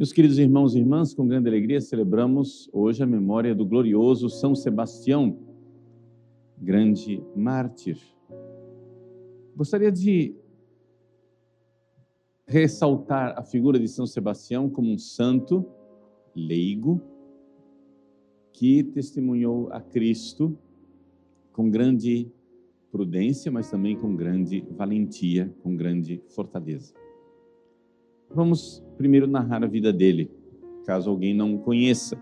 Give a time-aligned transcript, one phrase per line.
[0.00, 4.54] Meus queridos irmãos e irmãs, com grande alegria celebramos hoje a memória do glorioso São
[4.54, 5.38] Sebastião,
[6.56, 7.98] grande mártir.
[9.54, 10.34] Gostaria de
[12.46, 15.66] ressaltar a figura de São Sebastião como um santo
[16.34, 16.98] leigo
[18.54, 20.58] que testemunhou a Cristo
[21.52, 22.32] com grande
[22.90, 26.94] prudência, mas também com grande valentia, com grande fortaleza.
[28.32, 30.30] Vamos primeiro narrar a vida dele,
[30.86, 32.16] caso alguém não o conheça.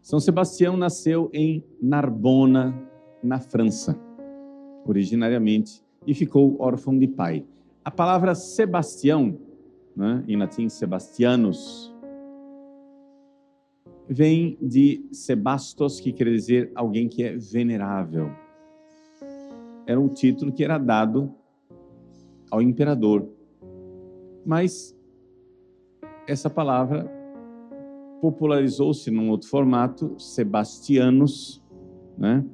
[0.00, 2.74] São Sebastião nasceu em Narbona,
[3.22, 3.98] na França,
[4.86, 7.44] originariamente, e ficou órfão de pai.
[7.84, 9.38] A palavra Sebastião,
[9.94, 11.94] né, em latim Sebastianus,
[14.08, 18.30] vem de Sebastos, que quer dizer alguém que é venerável.
[19.86, 21.34] Era um título que era dado
[22.52, 23.26] ao imperador.
[24.44, 24.94] Mas
[26.28, 27.10] essa palavra
[28.20, 31.62] popularizou-se num outro formato, Sebastianos,
[32.18, 32.44] né?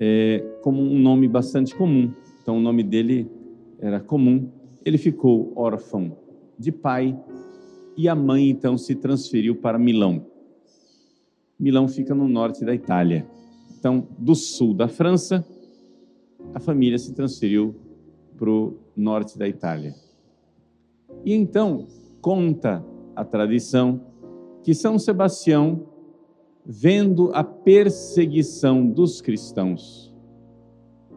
[0.00, 2.12] É, como um nome bastante comum.
[2.42, 3.30] Então o nome dele
[3.78, 4.50] era comum.
[4.84, 6.16] Ele ficou órfão
[6.58, 7.16] de pai
[7.96, 10.26] e a mãe então se transferiu para Milão.
[11.58, 13.26] Milão fica no norte da Itália.
[13.78, 15.46] Então, do sul da França,
[16.54, 17.74] a família se transferiu
[18.40, 19.94] para o norte da Itália.
[21.26, 21.86] E então
[22.22, 22.82] conta
[23.14, 24.00] a tradição
[24.62, 25.86] que São Sebastião,
[26.64, 30.10] vendo a perseguição dos cristãos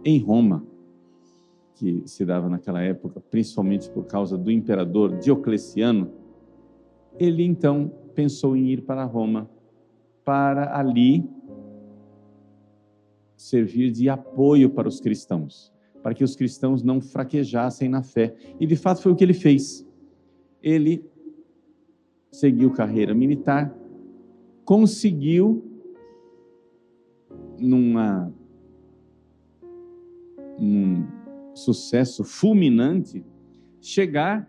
[0.03, 0.65] em Roma,
[1.75, 6.11] que se dava naquela época, principalmente por causa do imperador Diocleciano,
[7.17, 9.49] ele então pensou em ir para Roma
[10.25, 11.25] para ali
[13.37, 15.72] servir de apoio para os cristãos
[16.03, 18.35] para que os cristãos não fraquejassem na fé.
[18.59, 19.87] E de fato foi o que ele fez.
[20.61, 21.09] Ele
[22.29, 23.73] seguiu carreira militar,
[24.65, 25.63] conseguiu
[27.57, 28.31] numa
[30.59, 31.05] um
[31.53, 33.25] sucesso fulminante
[33.79, 34.47] chegar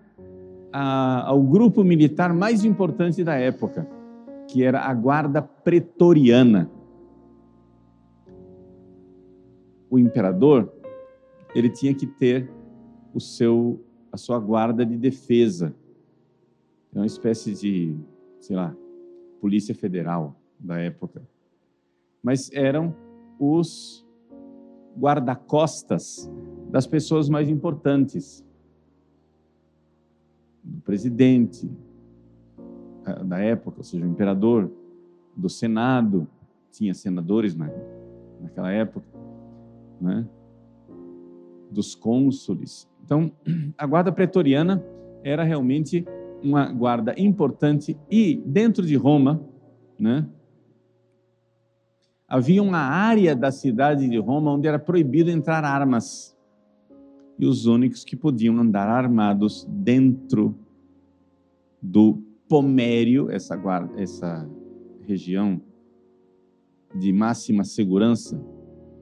[0.72, 3.88] a, ao grupo militar mais importante da época,
[4.48, 6.70] que era a guarda pretoriana.
[9.88, 10.73] O imperador
[11.54, 12.50] ele tinha que ter
[13.12, 15.74] o seu, a sua guarda de defesa.
[16.92, 17.96] É uma espécie de,
[18.40, 18.74] sei lá,
[19.40, 21.22] polícia federal da época.
[22.22, 22.94] Mas eram
[23.38, 24.04] os
[24.98, 26.30] guarda-costas
[26.70, 28.44] das pessoas mais importantes.
[30.62, 31.70] Do presidente
[33.26, 34.70] da época, ou seja, o imperador,
[35.36, 36.26] do Senado,
[36.70, 37.54] tinha senadores
[38.40, 39.06] naquela época,
[40.00, 40.26] né?
[41.74, 42.88] Dos cônsules.
[43.04, 43.30] Então,
[43.76, 44.82] a guarda pretoriana
[45.22, 46.06] era realmente
[46.42, 49.42] uma guarda importante e dentro de Roma,
[49.98, 50.26] né,
[52.28, 56.36] havia uma área da cidade de Roma onde era proibido entrar armas.
[57.38, 60.54] E os únicos que podiam andar armados dentro
[61.82, 64.48] do Pomério, essa guarda, essa
[65.02, 65.60] região
[66.94, 68.40] de máxima segurança,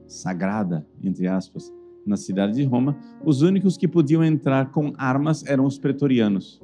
[0.07, 1.71] sagrada, entre aspas,
[2.05, 6.61] na cidade de Roma, os únicos que podiam entrar com armas eram os pretorianos,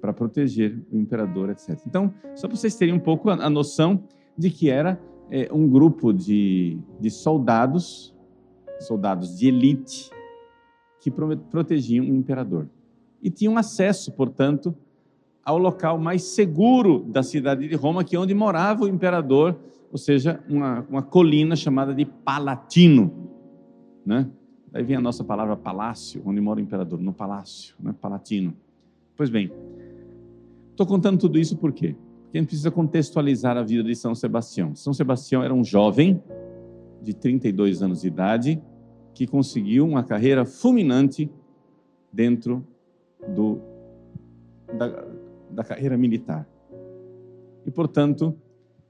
[0.00, 1.78] para proteger o imperador, etc.
[1.86, 4.04] Então, só para vocês terem um pouco a, noção
[4.36, 5.00] de que era
[5.30, 8.14] é, um grupo de, de soldados,
[8.80, 10.10] soldados de elite,
[11.00, 12.68] que protegiam o imperador.
[13.22, 14.74] E tinham acesso, portanto,
[15.44, 19.58] ao local mais seguro da cidade de Roma, que é onde morava o imperador,
[19.90, 23.21] ou seja, uma, uma colina chamada de Palatino,
[24.04, 24.28] né?
[24.70, 27.94] Daí vem a nossa palavra palácio, onde mora o imperador, no palácio, né?
[28.00, 28.54] palatino.
[29.14, 29.52] Pois bem,
[30.70, 31.94] estou contando tudo isso por quê?
[32.24, 34.74] Porque a gente precisa contextualizar a vida de São Sebastião.
[34.74, 36.22] São Sebastião era um jovem
[37.02, 38.62] de 32 anos de idade
[39.12, 41.30] que conseguiu uma carreira fulminante
[42.10, 42.66] dentro
[43.28, 43.60] do,
[44.78, 45.04] da,
[45.50, 46.48] da carreira militar.
[47.66, 48.34] E, portanto,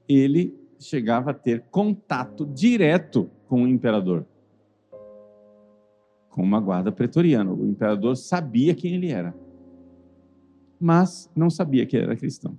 [0.08, 4.24] ele chegava a ter contato direto com o imperador
[6.32, 7.52] com uma guarda pretoriana.
[7.52, 9.32] O imperador sabia quem ele era,
[10.80, 12.58] mas não sabia que ele era cristão.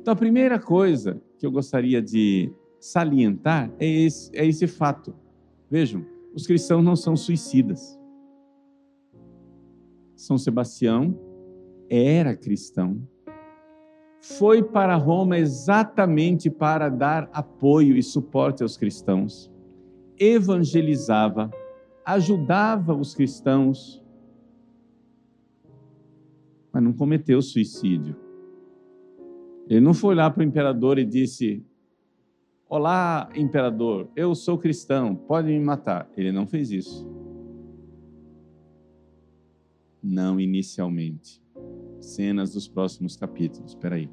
[0.00, 2.50] Então, a primeira coisa que eu gostaria de
[2.80, 5.14] salientar é esse, é esse fato.
[5.70, 6.04] Vejam,
[6.34, 7.98] os cristãos não são suicidas.
[10.16, 11.18] São Sebastião
[11.88, 13.06] era cristão,
[14.20, 19.52] foi para Roma exatamente para dar apoio e suporte aos cristãos,
[20.18, 21.50] evangelizava,
[22.04, 24.04] ajudava os cristãos
[26.74, 28.16] mas não cometeu suicídio.
[29.68, 31.64] Ele não foi lá para o imperador e disse:
[32.68, 36.10] Olá, imperador, eu sou cristão, pode me matar.
[36.16, 37.08] Ele não fez isso.
[40.02, 41.40] Não inicialmente.
[42.00, 43.70] Cenas dos próximos capítulos.
[43.70, 44.10] Espera aí.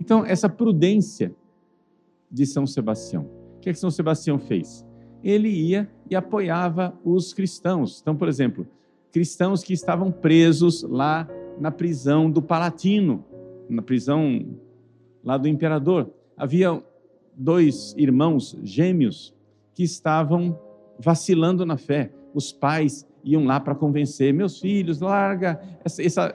[0.00, 1.36] Então, essa prudência
[2.30, 3.30] de São Sebastião.
[3.56, 4.87] O que, é que São Sebastião fez?
[5.22, 8.00] Ele ia e apoiava os cristãos.
[8.00, 8.66] Então, por exemplo,
[9.12, 11.28] cristãos que estavam presos lá
[11.58, 13.24] na prisão do Palatino,
[13.68, 14.46] na prisão
[15.24, 16.10] lá do imperador.
[16.36, 16.82] Havia
[17.36, 19.34] dois irmãos gêmeos
[19.74, 20.58] que estavam
[20.98, 22.12] vacilando na fé.
[22.34, 26.32] Os pais iam lá para convencer: meus filhos, larga essa, essa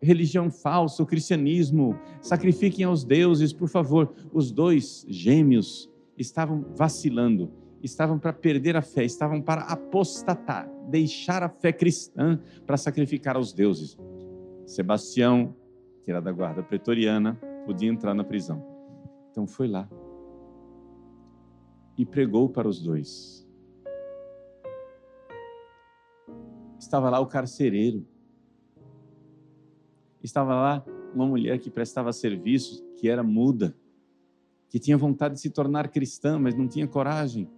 [0.00, 4.12] religião falsa, o cristianismo, sacrifiquem aos deuses, por favor.
[4.32, 5.88] Os dois gêmeos
[6.18, 7.50] estavam vacilando,
[7.82, 13.52] estavam para perder a fé, estavam para apostatar, deixar a fé cristã para sacrificar aos
[13.52, 13.98] deuses.
[14.66, 15.54] Sebastião,
[16.04, 17.34] que era da guarda pretoriana,
[17.66, 18.64] podia entrar na prisão.
[19.30, 19.88] Então foi lá
[21.96, 23.46] e pregou para os dois.
[26.78, 28.06] Estava lá o carcereiro.
[30.22, 33.74] Estava lá uma mulher que prestava serviços, que era muda,
[34.68, 37.48] que tinha vontade de se tornar cristã, mas não tinha coragem.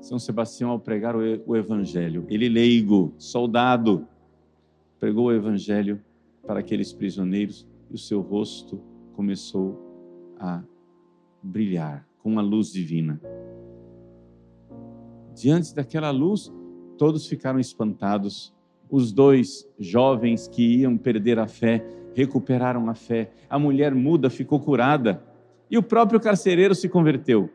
[0.00, 4.06] São Sebastião, ao pregar o evangelho, ele leigo, soldado,
[4.98, 6.00] pregou o evangelho
[6.46, 8.80] para aqueles prisioneiros e o seu rosto
[9.14, 9.76] começou
[10.38, 10.62] a
[11.42, 13.20] brilhar com a luz divina.
[15.34, 16.52] Diante daquela luz,
[16.96, 18.54] todos ficaram espantados.
[18.90, 21.84] Os dois jovens que iam perder a fé
[22.14, 23.30] recuperaram a fé.
[23.48, 25.22] A mulher muda ficou curada.
[25.70, 27.50] E o próprio carcereiro se converteu.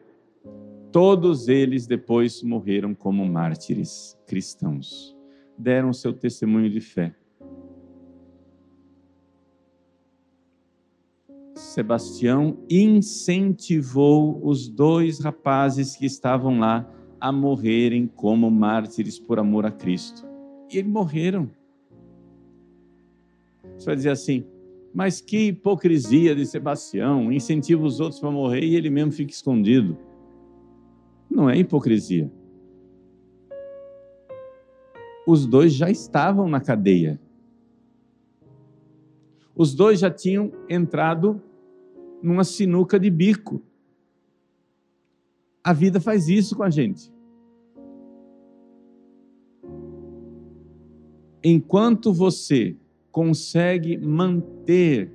[0.93, 5.17] Todos eles depois morreram como mártires cristãos.
[5.57, 7.15] Deram seu testemunho de fé.
[11.55, 16.87] Sebastião incentivou os dois rapazes que estavam lá
[17.19, 20.23] a morrerem como mártires por amor a Cristo.
[20.71, 21.49] E eles morreram.
[23.79, 24.45] Você vai dizer assim,
[24.93, 29.97] mas que hipocrisia de Sebastião, incentiva os outros para morrer e ele mesmo fica escondido.
[31.33, 32.31] Não é hipocrisia.
[35.25, 37.19] Os dois já estavam na cadeia.
[39.55, 41.41] Os dois já tinham entrado
[42.21, 43.63] numa sinuca de bico.
[45.63, 47.11] A vida faz isso com a gente.
[51.43, 52.77] Enquanto você
[53.11, 55.11] consegue manter,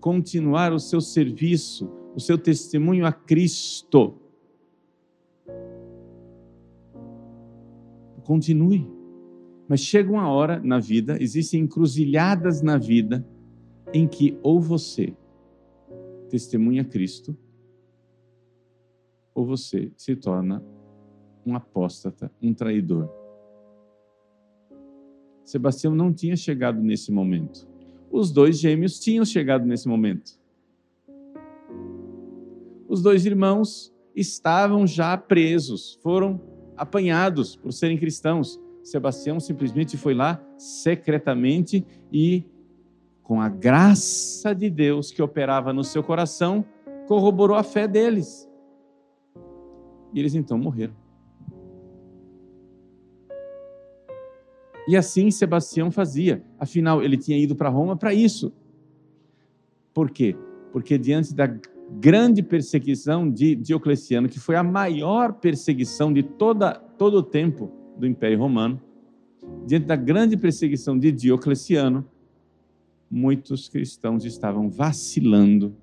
[0.00, 4.14] continuar o seu serviço, o seu testemunho a Cristo,
[8.28, 8.86] continue.
[9.66, 13.26] Mas chega uma hora na vida, existem encruzilhadas na vida,
[13.92, 15.16] em que ou você
[16.28, 17.34] testemunha Cristo,
[19.34, 20.62] ou você se torna
[21.46, 23.08] um apóstata, um traidor.
[25.42, 27.66] Sebastião não tinha chegado nesse momento.
[28.10, 30.38] Os dois gêmeos tinham chegado nesse momento.
[32.86, 38.60] Os dois irmãos estavam já presos, foram apanhados por serem cristãos.
[38.82, 42.44] Sebastião simplesmente foi lá secretamente e,
[43.22, 46.64] com a graça de Deus que operava no seu coração,
[47.06, 48.48] corroborou a fé deles.
[50.14, 50.94] E eles então morreram.
[54.88, 56.42] E assim Sebastião fazia.
[56.58, 58.50] Afinal, ele tinha ido para Roma para isso.
[59.92, 60.34] Por quê?
[60.72, 61.46] Porque diante da
[61.90, 68.06] grande perseguição de Diocleciano, que foi a maior perseguição de toda, todo o tempo do
[68.06, 68.80] Império Romano,
[69.66, 72.04] diante da grande perseguição de Diocleciano,
[73.10, 75.74] muitos cristãos estavam vacilando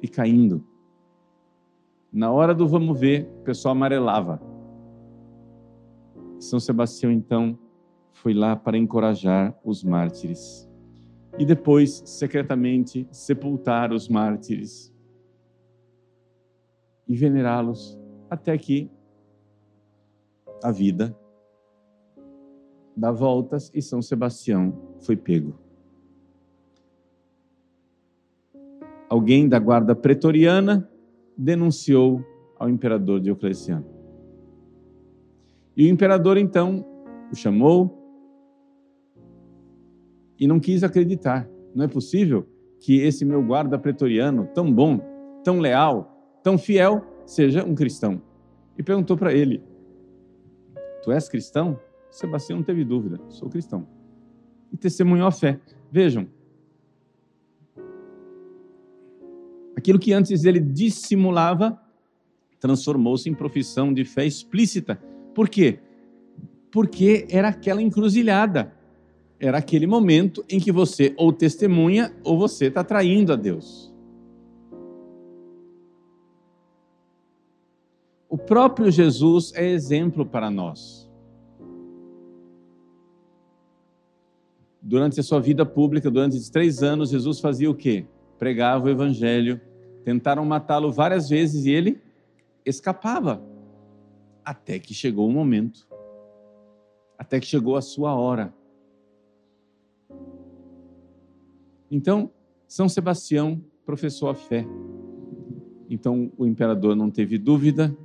[0.00, 0.64] e caindo.
[2.12, 4.40] Na hora do vamos ver, o pessoal amarelava.
[6.38, 7.58] São Sebastião, então,
[8.12, 10.69] foi lá para encorajar os mártires
[11.38, 14.92] e depois, secretamente, sepultar os mártires
[17.08, 18.90] e venerá-los até que
[20.62, 21.16] a vida
[22.96, 25.58] dá voltas e São Sebastião foi pego.
[29.08, 30.88] Alguém da guarda pretoriana
[31.36, 32.24] denunciou
[32.58, 33.86] ao imperador Diocleciano.
[35.76, 36.84] E o imperador então
[37.32, 37.99] o chamou
[40.40, 41.46] e não quis acreditar.
[41.74, 42.48] Não é possível
[42.80, 44.98] que esse meu guarda pretoriano, tão bom,
[45.44, 48.22] tão leal, tão fiel, seja um cristão.
[48.76, 49.62] E perguntou para ele:
[51.04, 51.78] Tu és cristão?
[52.10, 53.86] Sebastião não teve dúvida, sou cristão.
[54.72, 55.60] e testemunhou a fé.
[55.92, 56.26] Vejam,
[59.76, 61.80] aquilo que antes ele dissimulava
[62.60, 65.00] transformou-se em profissão de fé explícita.
[65.34, 65.80] Por quê?
[66.70, 68.72] Porque era aquela encruzilhada.
[69.40, 73.90] Era aquele momento em que você ou testemunha ou você está traindo a Deus.
[78.28, 81.10] O próprio Jesus é exemplo para nós.
[84.82, 88.04] Durante a sua vida pública, durante esses três anos, Jesus fazia o quê?
[88.38, 89.58] Pregava o Evangelho.
[90.04, 92.00] Tentaram matá-lo várias vezes e ele
[92.64, 93.42] escapava.
[94.44, 95.88] Até que chegou o momento.
[97.18, 98.59] Até que chegou a sua hora.
[101.90, 102.30] Então,
[102.68, 104.64] São Sebastião professou a fé.
[105.88, 107.96] Então, o imperador não teve dúvida,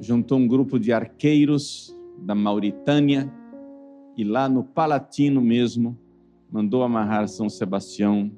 [0.00, 3.32] juntou um grupo de arqueiros da Mauritânia
[4.16, 5.96] e lá no Palatino mesmo
[6.50, 8.32] mandou amarrar São Sebastião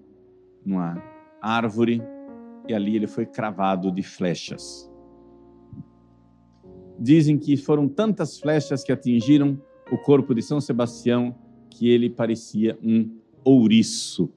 [0.64, 1.02] numa
[1.40, 2.02] árvore
[2.69, 4.90] e ali ele foi cravado de flechas.
[6.99, 9.59] Dizem que foram tantas flechas que atingiram
[9.90, 11.35] o corpo de São Sebastião
[11.71, 14.31] que ele parecia um ouriço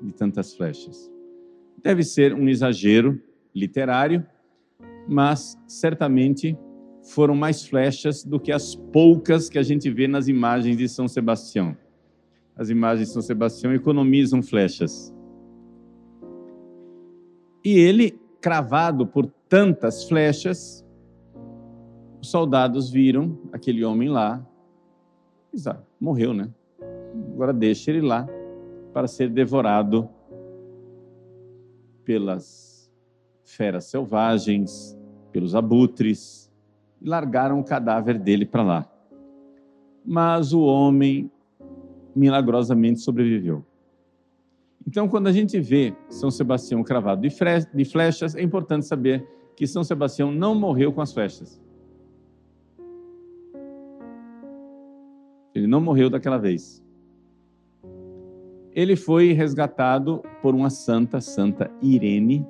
[0.00, 1.10] de tantas flechas.
[1.82, 3.20] Deve ser um exagero
[3.54, 4.26] literário,
[5.08, 6.56] mas certamente
[7.02, 11.06] foram mais flechas do que as poucas que a gente vê nas imagens de São
[11.06, 11.76] Sebastião.
[12.56, 15.14] As imagens de São Sebastião economizam flechas.
[17.64, 20.84] E ele, cravado por tantas flechas,
[22.20, 24.44] os soldados viram aquele homem lá,
[25.52, 26.50] exato, morreu, né?
[27.32, 28.26] Agora deixa ele lá
[28.92, 30.08] para ser devorado
[32.04, 32.90] pelas
[33.44, 34.98] feras selvagens,
[35.32, 36.50] pelos abutres,
[37.00, 38.92] e largaram o cadáver dele para lá.
[40.04, 41.30] Mas o homem
[42.14, 43.64] milagrosamente sobreviveu.
[44.86, 49.82] Então, quando a gente vê São Sebastião cravado de flechas, é importante saber que São
[49.82, 51.60] Sebastião não morreu com as flechas.
[55.54, 56.85] Ele não morreu daquela vez.
[58.76, 62.46] Ele foi resgatado por uma santa, Santa Irene,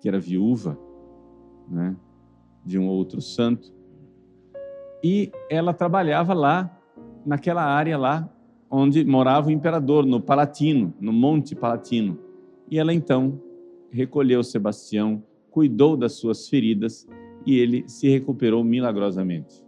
[0.00, 0.78] que era viúva
[1.68, 1.94] né,
[2.64, 3.70] de um outro santo.
[5.04, 6.74] E ela trabalhava lá,
[7.26, 8.26] naquela área lá,
[8.70, 12.18] onde morava o imperador, no Palatino, no Monte Palatino.
[12.70, 13.38] E ela então
[13.90, 17.06] recolheu Sebastião, cuidou das suas feridas
[17.44, 19.62] e ele se recuperou milagrosamente.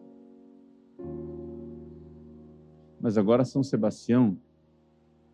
[2.99, 4.39] Mas agora São Sebastião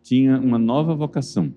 [0.01, 1.53] tinha uma nova vocação.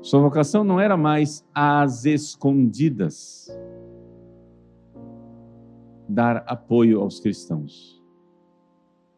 [0.00, 3.48] Sua vocação não era mais às escondidas
[6.08, 8.02] dar apoio aos cristãos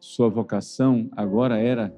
[0.05, 1.91] sua vocação agora era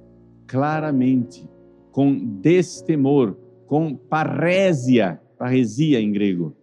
[0.48, 1.46] claramente,
[1.92, 6.56] com destemor, com parésia, paresia em grego,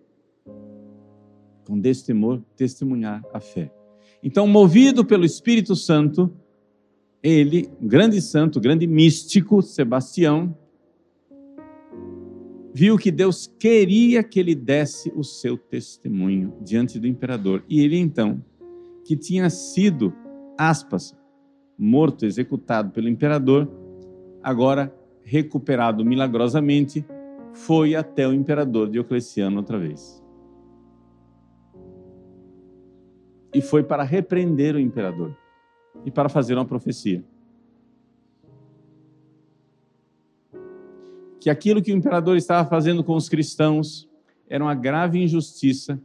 [1.67, 3.71] com destemor, testemunhar a fé.
[4.23, 6.35] Então, movido pelo Espírito Santo,
[7.25, 10.55] ele, grande santo, grande místico, Sebastião,
[12.75, 17.65] viu que Deus queria que ele desse o seu testemunho diante do imperador.
[17.67, 18.45] E ele então,
[19.07, 20.13] que tinha sido,
[20.59, 21.17] aspas,
[21.79, 23.71] morto, executado pelo imperador,
[24.43, 27.07] agora recuperado milagrosamente,
[27.55, 30.23] foi até o imperador Diocleciano outra vez.
[33.55, 35.35] E foi para repreender o imperador
[36.05, 37.25] e para fazer uma profecia.
[41.41, 44.09] Que aquilo que o imperador estava fazendo com os cristãos
[44.49, 46.01] era uma grave injustiça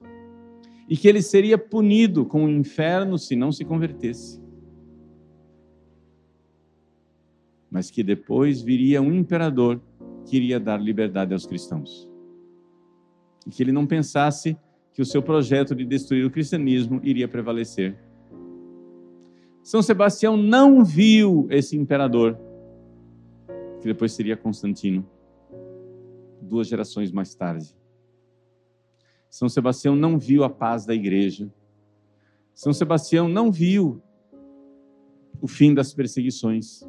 [0.87, 4.39] e que ele seria punido com o inferno se não se convertesse.
[7.69, 9.79] mas que depois viria um imperador
[10.25, 12.09] que iria dar liberdade aos cristãos.
[13.45, 14.57] E que ele não pensasse
[14.93, 17.95] que o seu projeto de destruir o cristianismo iria prevalecer.
[19.63, 22.37] São Sebastião não viu esse imperador,
[23.81, 25.05] que depois seria Constantino,
[26.41, 27.75] duas gerações mais tarde.
[29.29, 31.51] São Sebastião não viu a paz da igreja.
[32.53, 34.01] São Sebastião não viu
[35.39, 36.83] o fim das perseguições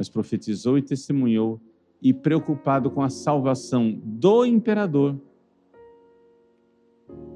[0.00, 1.60] mas profetizou e testemunhou,
[2.00, 5.20] e preocupado com a salvação do imperador,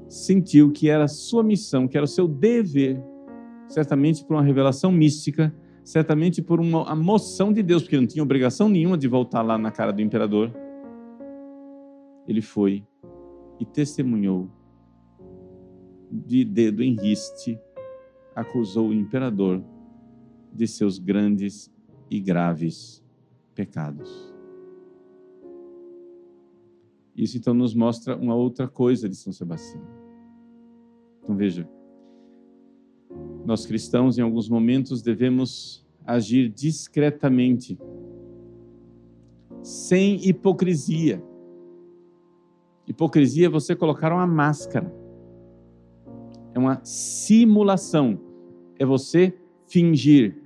[0.09, 2.99] sentiu que era sua missão, que era o seu dever,
[3.67, 5.53] certamente por uma revelação mística,
[5.83, 9.71] certamente por uma moção de Deus, porque não tinha obrigação nenhuma de voltar lá na
[9.71, 10.51] cara do imperador.
[12.27, 12.85] Ele foi
[13.59, 14.49] e testemunhou
[16.11, 17.59] de dedo em riste
[18.35, 19.63] acusou o imperador
[20.53, 21.73] de seus grandes
[22.11, 23.03] e graves
[23.55, 24.33] pecados.
[27.15, 29.81] Isso então nos mostra uma outra coisa de São Sebastião.
[31.23, 31.67] Então veja,
[33.45, 37.77] nós cristãos em alguns momentos devemos agir discretamente,
[39.61, 41.23] sem hipocrisia.
[42.87, 44.93] Hipocrisia é você colocar uma máscara.
[46.53, 48.19] É uma simulação.
[48.77, 49.33] É você
[49.67, 50.37] fingir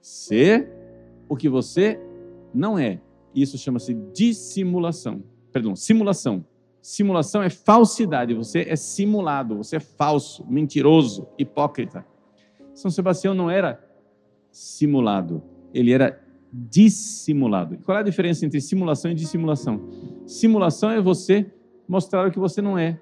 [0.00, 0.68] ser
[1.28, 2.00] o que você
[2.52, 3.00] não é.
[3.34, 5.22] Isso chama-se dissimulação.
[5.52, 6.44] Perdão, simulação.
[6.82, 12.04] Simulação é falsidade, você é simulado, você é falso, mentiroso, hipócrita.
[12.74, 13.80] São Sebastião não era
[14.50, 15.40] simulado,
[15.72, 16.20] ele era
[16.52, 17.78] dissimulado.
[17.84, 19.88] Qual é a diferença entre simulação e dissimulação?
[20.26, 21.48] Simulação é você
[21.86, 23.00] mostrar o que você não é.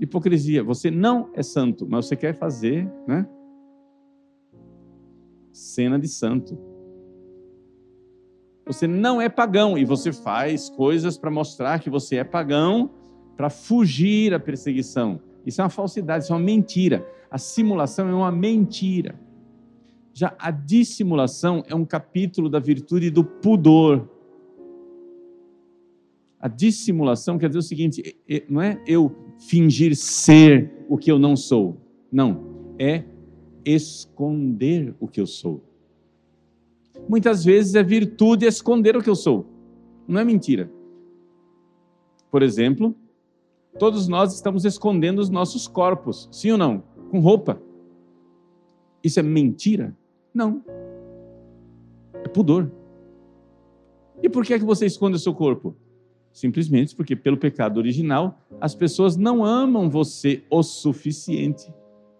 [0.00, 3.28] Hipocrisia, você não é santo, mas você quer fazer, né?
[5.52, 6.58] Cena de santo.
[8.66, 12.90] Você não é pagão e você faz coisas para mostrar que você é pagão,
[13.36, 15.20] para fugir à perseguição.
[15.46, 17.06] Isso é uma falsidade, isso é uma mentira.
[17.30, 19.14] A simulação é uma mentira.
[20.12, 24.08] Já a dissimulação é um capítulo da virtude do pudor.
[26.40, 28.16] A dissimulação quer dizer o seguinte:
[28.48, 31.76] não é eu fingir ser o que eu não sou.
[32.10, 33.04] Não, é
[33.64, 35.62] esconder o que eu sou.
[37.08, 39.46] Muitas vezes é virtude esconder o que eu sou.
[40.06, 40.70] Não é mentira.
[42.30, 42.94] Por exemplo,
[43.78, 46.82] todos nós estamos escondendo os nossos corpos, sim ou não?
[47.10, 47.60] Com roupa.
[49.02, 49.96] Isso é mentira?
[50.34, 50.62] Não.
[52.12, 52.70] É pudor.
[54.22, 55.76] E por que é que você esconde o seu corpo?
[56.32, 61.72] Simplesmente porque, pelo pecado original, as pessoas não amam você o suficiente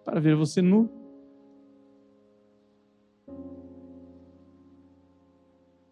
[0.03, 0.89] para ver você nu.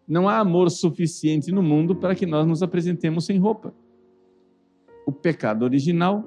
[0.06, 3.74] Não há amor suficiente no mundo para que nós nos apresentemos sem roupa.
[5.04, 6.24] O pecado original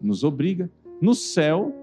[0.00, 0.70] nos obriga.
[1.00, 1.74] No céu,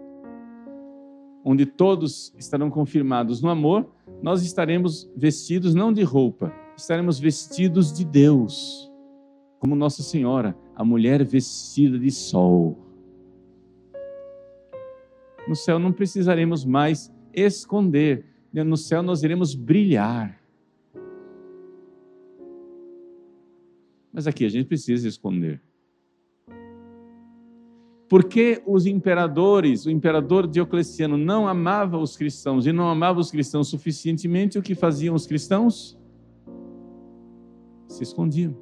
[1.44, 3.90] onde todos estarão confirmados no amor,
[4.22, 8.92] nós estaremos vestidos não de roupa, estaremos vestidos de Deus,
[9.60, 12.78] como Nossa Senhora, a mulher vestida de sol.
[15.48, 20.43] No céu não precisaremos mais esconder, no céu nós iremos brilhar.
[24.14, 25.60] Mas aqui a gente precisa esconder.
[28.08, 33.32] Por que os imperadores, o imperador Diocleciano não amava os cristãos e não amava os
[33.32, 35.98] cristãos suficientemente, o que faziam os cristãos?
[37.88, 38.56] Se escondiam.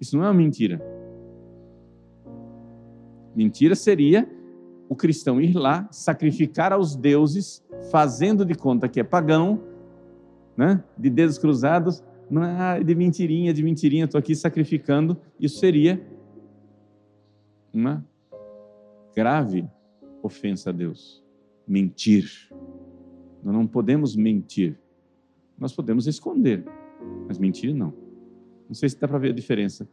[0.00, 0.80] Isso não é uma mentira.
[3.34, 4.26] Mentira seria
[4.88, 9.60] o cristão ir lá, sacrificar aos deuses, fazendo de conta que é pagão,
[10.56, 10.82] né?
[10.96, 15.16] de dedos cruzados, é de mentirinha, de mentirinha, estou aqui sacrificando.
[15.38, 16.00] Isso seria
[17.72, 18.04] uma
[19.14, 19.68] grave
[20.22, 21.22] ofensa a Deus.
[21.66, 22.50] Mentir.
[23.42, 24.78] Nós não podemos mentir.
[25.58, 26.64] Nós podemos esconder,
[27.26, 27.92] mas mentir não.
[28.68, 29.88] Não sei se dá para ver a diferença.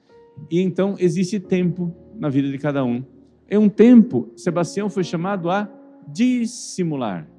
[0.50, 3.04] E então existe tempo na vida de cada um.
[3.48, 5.70] É um tempo, Sebastião foi chamado a
[6.08, 7.30] dissimular,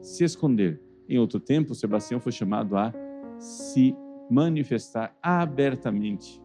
[0.00, 0.80] se esconder.
[1.12, 2.90] Em outro tempo, Sebastião foi chamado a
[3.38, 3.94] se
[4.30, 6.42] manifestar abertamente.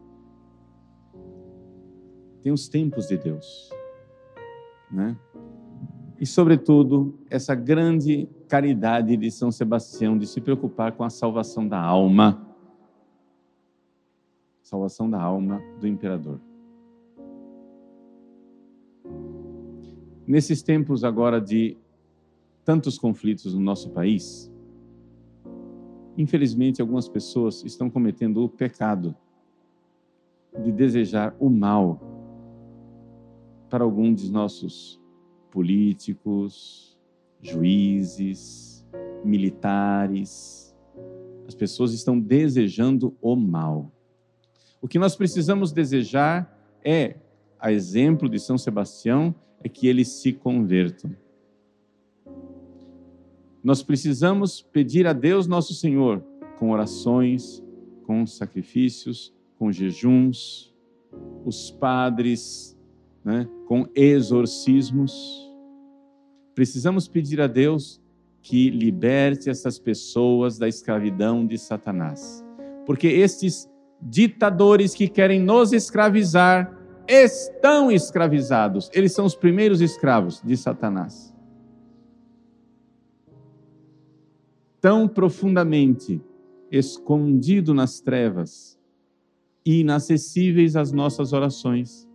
[2.42, 3.70] Tem os tempos de Deus,
[4.92, 5.18] né?
[6.20, 11.80] E, sobretudo, essa grande caridade de São Sebastião de se preocupar com a salvação da
[11.80, 12.46] alma.
[14.62, 16.42] Salvação da alma do imperador.
[20.28, 21.78] Nesses tempos agora de
[22.66, 24.52] tantos conflitos no nosso país,
[26.18, 29.16] infelizmente algumas pessoas estão cometendo o pecado
[30.64, 32.02] de desejar o mal
[33.70, 35.00] para alguns dos nossos
[35.52, 36.98] políticos,
[37.42, 38.86] juízes,
[39.24, 40.76] militares.
[41.48, 43.92] As pessoas estão desejando o mal.
[44.82, 47.16] O que nós precisamos desejar é,
[47.60, 51.16] a exemplo de São Sebastião, é que eles se convertam
[53.68, 56.24] nós precisamos pedir a Deus nosso Senhor
[56.58, 57.62] com orações,
[58.06, 60.74] com sacrifícios, com jejuns,
[61.44, 62.80] os padres,
[63.26, 65.12] né, com exorcismos.
[66.56, 68.00] Precisamos pedir a Deus
[68.42, 72.46] que liberte essas pessoas da escravidão de Satanás.
[72.86, 73.70] Porque estes
[74.02, 76.74] ditadores que querem nos escravizar
[77.06, 78.90] estão escravizados.
[78.94, 81.36] Eles são os primeiros escravos de Satanás.
[84.80, 86.22] Tão profundamente
[86.72, 88.78] escondido nas trevas
[89.66, 92.08] e inacessíveis às nossas orações.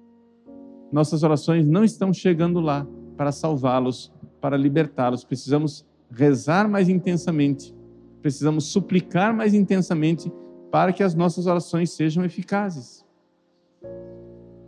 [0.91, 5.25] Nossas orações não estão chegando lá para salvá-los, para libertá-los.
[5.25, 7.75] Precisamos rezar mais intensamente,
[8.21, 10.31] precisamos suplicar mais intensamente
[10.71, 13.05] para que as nossas orações sejam eficazes.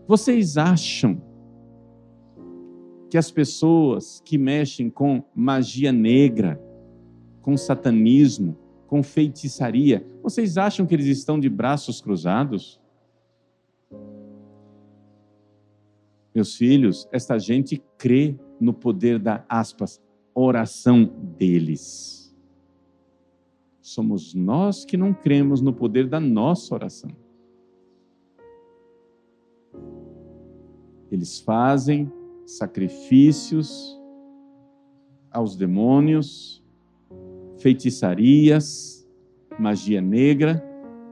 [0.07, 1.21] Vocês acham
[3.09, 6.61] que as pessoas que mexem com magia negra,
[7.45, 12.81] com satanismo, com feitiçaria, vocês acham que eles estão de braços cruzados?
[16.35, 20.01] Meus filhos, esta gente crê no poder da aspas,
[20.35, 21.05] oração
[21.39, 22.35] deles.
[23.83, 27.11] Somos nós que não cremos no poder da nossa oração.
[31.11, 32.11] Eles fazem
[32.47, 34.01] sacrifícios
[35.31, 36.64] aos demônios,
[37.65, 39.09] feitiçarias,
[39.59, 40.63] magia negra,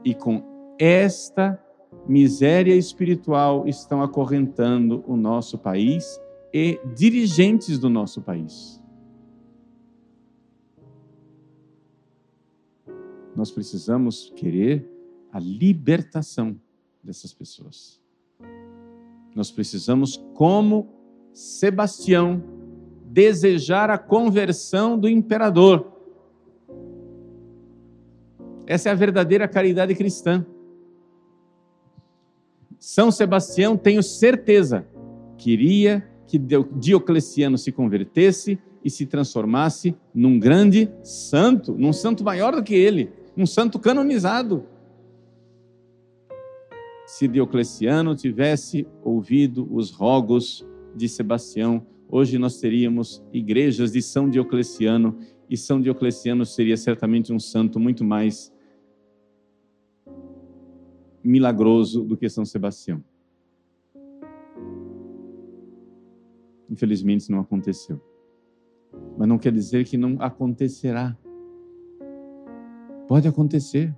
[0.05, 1.59] e com esta
[2.07, 6.21] miséria espiritual estão acorrentando o nosso país
[6.53, 8.79] e dirigentes do nosso país.
[13.35, 14.87] Nós precisamos querer
[15.31, 16.55] a libertação
[17.03, 17.99] dessas pessoas.
[19.35, 20.93] Nós precisamos, como
[21.33, 22.43] Sebastião,
[23.07, 25.92] desejar a conversão do imperador.
[28.65, 30.45] Essa é a verdadeira caridade cristã.
[32.79, 34.85] São Sebastião, tenho certeza,
[35.37, 42.63] queria que Diocleciano se convertesse e se transformasse num grande santo, num santo maior do
[42.63, 44.65] que ele, um santo canonizado
[47.13, 55.17] se Diocleciano tivesse ouvido os rogos de Sebastião, hoje nós teríamos igrejas de São Diocleciano
[55.49, 58.52] e São Diocleciano seria certamente um santo muito mais
[61.23, 63.03] milagroso do que São Sebastião.
[66.69, 68.01] Infelizmente isso não aconteceu.
[69.17, 71.17] Mas não quer dizer que não acontecerá.
[73.07, 73.95] Pode acontecer.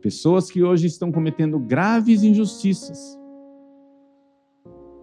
[0.00, 3.18] Pessoas que hoje estão cometendo graves injustiças,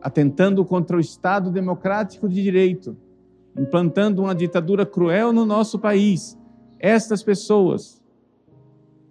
[0.01, 2.95] atentando contra o Estado democrático de direito,
[3.57, 6.37] implantando uma ditadura cruel no nosso país.
[6.79, 8.02] Estas pessoas,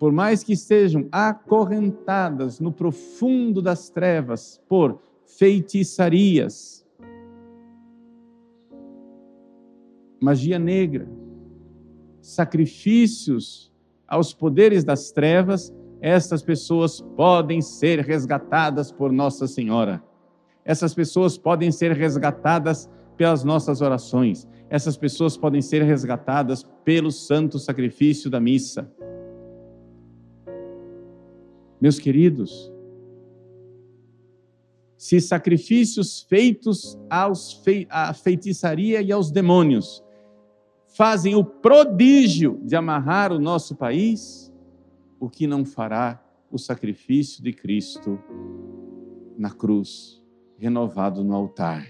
[0.03, 5.01] por mais que estejam acorrentadas no profundo das trevas por
[5.39, 6.85] feitiçarias,
[10.21, 11.09] magia negra,
[12.21, 13.73] sacrifícios
[14.09, 20.03] aos poderes das trevas, essas pessoas podem ser resgatadas por Nossa Senhora.
[20.65, 24.49] Essas pessoas podem ser resgatadas pelas nossas orações.
[24.69, 28.91] Essas pessoas podem ser resgatadas pelo santo sacrifício da missa.
[31.83, 32.73] Meus queridos,
[34.97, 40.01] se sacrifícios feitos aos fei à feitiçaria e aos demônios
[40.97, 44.55] fazem o prodígio de amarrar o nosso país,
[45.19, 48.17] o que não fará o sacrifício de Cristo
[49.37, 50.23] na cruz,
[50.59, 51.85] renovado no altar.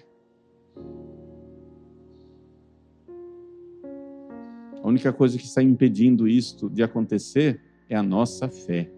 [4.83, 8.91] A única coisa que está impedindo isto de acontecer é a nossa fé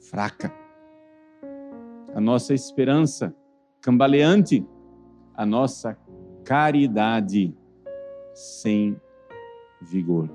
[0.00, 0.52] fraca,
[2.14, 3.34] a nossa esperança
[3.80, 4.66] cambaleante,
[5.34, 5.96] a nossa
[6.44, 7.54] caridade
[8.34, 9.00] sem
[9.80, 10.28] vigor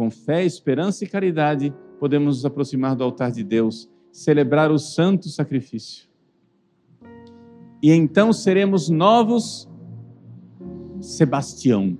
[0.00, 5.28] com fé, esperança e caridade, podemos nos aproximar do altar de Deus, celebrar o santo
[5.28, 6.08] sacrifício.
[7.82, 9.68] E então seremos novos
[11.02, 11.98] Sebastião.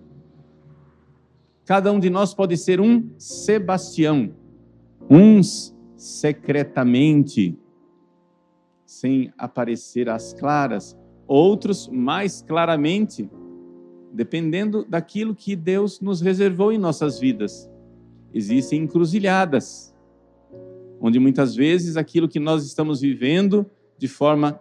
[1.67, 4.35] Cada um de nós pode ser um Sebastião,
[5.11, 7.59] uns secretamente,
[8.87, 10.97] sem aparecer às claras,
[11.27, 13.29] outros mais claramente,
[14.13, 17.69] dependendo daquilo que Deus nos reservou em nossas vidas.
[18.33, 19.93] Existem encruzilhadas,
[21.01, 23.69] onde muitas vezes aquilo que nós estamos vivendo
[23.99, 24.61] de forma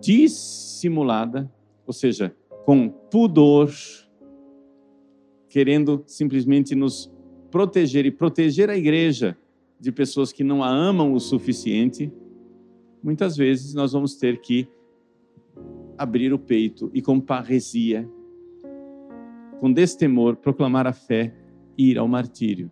[0.00, 1.50] dissimulada,
[1.84, 2.34] ou seja,
[2.64, 3.72] com pudor,
[5.48, 7.10] querendo simplesmente nos
[7.50, 9.36] proteger e proteger a igreja
[9.80, 12.12] de pessoas que não a amam o suficiente,
[13.02, 14.68] muitas vezes nós vamos ter que
[15.96, 18.08] abrir o peito e com parresia,
[19.58, 21.34] com destemor, proclamar a fé
[21.76, 22.70] e ir ao martírio.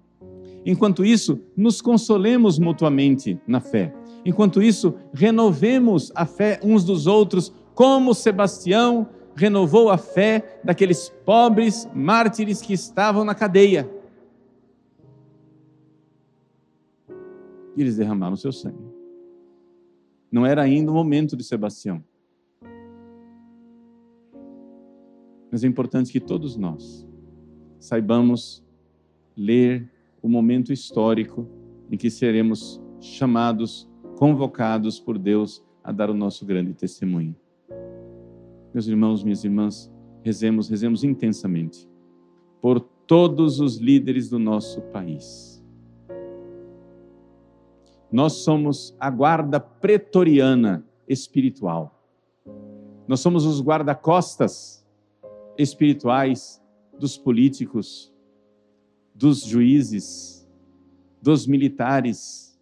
[0.64, 3.94] Enquanto isso, nos consolemos mutuamente na fé.
[4.24, 11.88] Enquanto isso, renovemos a fé uns dos outros, como Sebastião renovou a fé daqueles pobres
[11.94, 13.88] mártires que estavam na cadeia.
[17.76, 18.82] E eles derramaram seu sangue.
[20.30, 22.02] Não era ainda o momento de Sebastião.
[25.50, 27.06] Mas é importante que todos nós
[27.78, 28.64] saibamos
[29.36, 29.88] ler
[30.22, 31.46] o momento histórico
[31.90, 37.36] em que seremos chamados, convocados por Deus a dar o nosso grande testemunho.
[38.74, 39.90] Meus irmãos, minhas irmãs,
[40.22, 41.88] rezemos, rezemos intensamente
[42.60, 45.55] por todos os líderes do nosso país.
[48.10, 52.00] Nós somos a guarda pretoriana espiritual.
[53.06, 54.84] Nós somos os guarda-costas
[55.58, 56.62] espirituais
[56.98, 58.12] dos políticos,
[59.14, 60.48] dos juízes,
[61.20, 62.58] dos militares.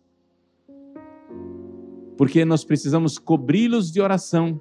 [2.17, 4.61] Porque nós precisamos cobri-los de oração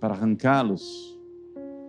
[0.00, 1.16] para arrancá-los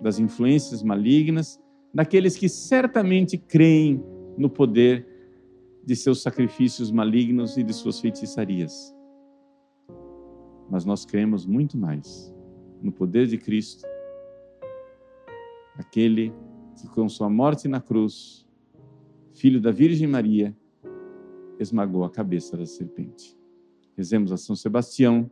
[0.01, 1.59] das influências malignas,
[1.93, 4.03] daqueles que certamente creem
[4.37, 5.16] no poder
[5.87, 8.93] de seus sacrifícios malignos e de suas feitiçarias.
[10.69, 12.35] Mas nós cremos muito mais
[12.81, 13.87] no poder de Cristo,
[15.77, 16.33] aquele
[16.75, 18.45] que com sua morte na cruz,
[19.33, 20.53] filho da Virgem Maria,
[21.57, 23.39] esmagou a cabeça da serpente.
[23.95, 25.31] Rezemos a São Sebastião,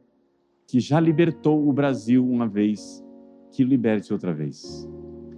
[0.66, 3.04] que já libertou o Brasil uma vez,
[3.52, 4.88] que liberte outra vez.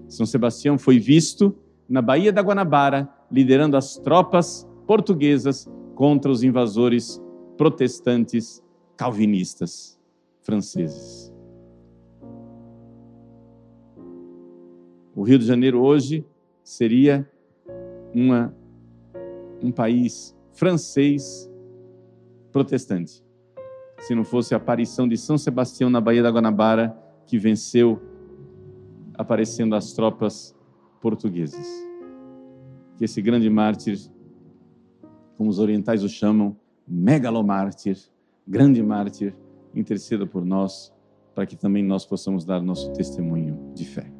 [0.08, 1.58] São Sebastião foi visto
[1.90, 7.22] na Baía da Guanabara, liderando as tropas portuguesas contra os invasores
[7.58, 8.64] protestantes
[8.96, 10.00] calvinistas
[10.42, 11.32] franceses.
[15.16, 16.26] O Rio de Janeiro hoje
[16.64, 17.30] seria
[18.14, 18.56] uma,
[19.62, 21.50] um país francês
[22.52, 23.28] protestante
[24.00, 26.96] se não fosse a aparição de São Sebastião na Baía da Guanabara,
[27.26, 28.00] que venceu
[29.16, 30.56] aparecendo as tropas
[31.02, 31.68] portuguesas.
[32.98, 33.98] Que esse grande mártir,
[35.38, 37.98] como os orientais o chamam, megalomártir,
[38.48, 39.36] grande mártir,
[39.76, 40.94] interceda por nós,
[41.36, 44.17] para que também nós possamos dar nosso testemunho de fé.